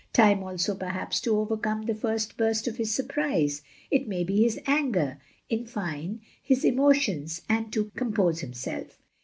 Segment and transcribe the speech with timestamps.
[0.13, 3.61] Time also perhaps to overcome the first burst of his surprise,
[3.91, 5.19] it may be his anger—
[5.51, 8.99] in fine, his emotions, and to compose himself.